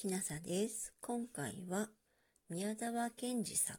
[0.00, 0.94] きなさです。
[1.02, 1.90] 今回は
[2.48, 3.78] 宮沢賢治作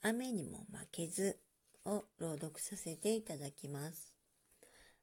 [0.00, 1.38] 雨にも負けず
[1.84, 4.14] を朗読させていただきます。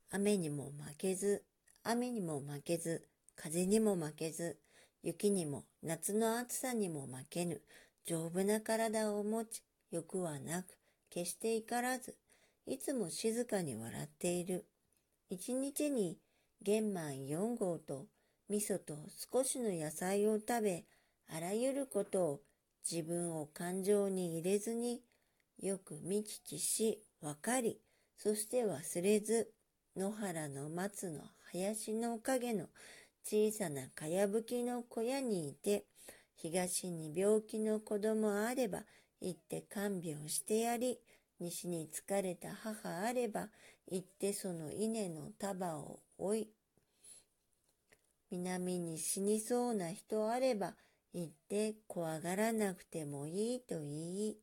[0.10, 1.44] 雨にも負けず、
[1.84, 4.58] 雨にも負けず、風にも負けず、
[5.04, 7.62] 雪にも夏の暑さにも負けぬ
[8.08, 9.62] 丈夫な体を持ち、
[9.92, 10.80] 欲はなく、
[11.12, 12.18] 決して怒らず、
[12.66, 14.66] いつも静かに笑っている。
[15.30, 16.18] 一日に
[16.64, 18.08] 玄米4合と
[18.50, 18.96] 味噌と
[19.34, 20.86] 少しの野菜を食べ、
[21.28, 22.42] あらゆることを
[22.90, 25.02] 自分を感情に入れずに、
[25.58, 27.80] よく見聞きし、わかり、
[28.18, 29.52] そして忘れず、
[29.96, 31.22] 野原の松の
[31.52, 32.68] 林の陰の
[33.24, 35.86] 小さなかやぶきの小屋にいて、
[36.36, 38.84] 東に病気の子供あれば、
[39.22, 41.00] 行って看病してやり、
[41.40, 43.50] 西に疲れた母あれば、
[43.88, 46.50] 行ってその稲の束を追い、
[48.36, 50.76] 南に死にそうな人あれば、
[51.14, 54.38] 行って怖がらなくてもいいと言い、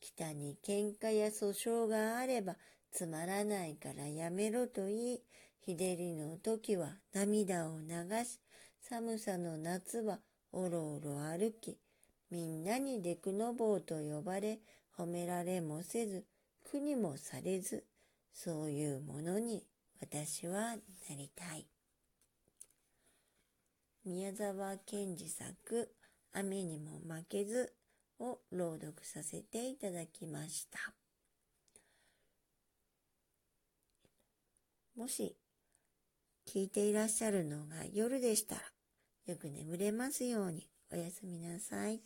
[0.00, 2.56] 北に喧嘩や訴訟があれば、
[2.90, 5.22] つまらないからやめろと言い、
[5.60, 7.88] 日照りの時は涙を流
[8.24, 8.40] し、
[8.80, 10.20] 寒さの夏は
[10.50, 11.78] おろおろ歩き、
[12.30, 14.60] みんなにデクノボーと呼ばれ、
[14.96, 16.24] 褒められもせず、
[16.64, 17.84] 苦にもされず、
[18.32, 19.66] そういうものに
[20.00, 20.78] 私はな
[21.16, 21.73] りたい。
[24.04, 25.94] 宮沢賢治作
[26.32, 27.74] 「雨にも負けず」
[28.20, 30.94] を朗読させていただきました。
[34.94, 35.36] もし
[36.46, 38.62] 聞いていらっしゃるのが夜でしたら
[39.26, 42.02] よく眠れますようにおやすみなさい。